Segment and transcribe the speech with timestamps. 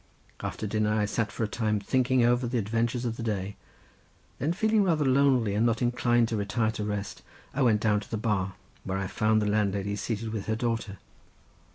[0.39, 3.55] After dinner I sat for some time thinking over the adventures of the day,
[4.39, 7.21] then feeling rather lonely and not inclined to retire to rest,
[7.53, 8.53] I went down to the bar,
[8.83, 10.97] where I found the landlady seated with her daughter.